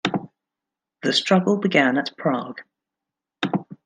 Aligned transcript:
The 1.03 1.13
struggle 1.13 1.57
began 1.57 1.95
at 1.99 2.17
Prague. 2.17 2.61